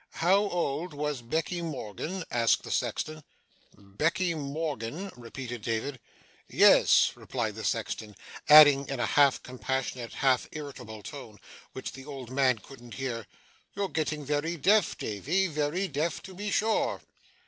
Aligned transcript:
'How 0.13 0.37
old 0.39 0.95
was 0.95 1.21
Becky 1.21 1.61
Morgan?' 1.61 2.23
asked 2.31 2.63
the 2.63 2.71
sexton. 2.71 3.23
'Becky 3.77 4.33
Morgan?' 4.33 5.11
repeated 5.15 5.61
David. 5.61 5.99
'Yes,' 6.49 7.11
replied 7.13 7.53
the 7.53 7.63
sexton; 7.63 8.15
adding 8.49 8.89
in 8.89 8.99
a 8.99 9.05
half 9.05 9.43
compassionate, 9.43 10.13
half 10.13 10.47
irritable 10.53 11.03
tone, 11.03 11.37
which 11.73 11.91
the 11.91 12.05
old 12.05 12.31
man 12.31 12.57
couldn't 12.57 12.95
hear, 12.95 13.27
'you're 13.75 13.89
getting 13.89 14.25
very 14.25 14.57
deaf, 14.57 14.97
Davy, 14.97 15.45
very 15.45 15.87
deaf 15.87 16.19
to 16.23 16.33
be 16.33 16.49
sure! 16.49 17.01